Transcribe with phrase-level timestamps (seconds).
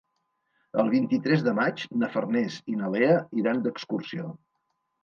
[0.83, 4.31] El vint-i-tres de maig na Farners i na Lea iran d'excursió.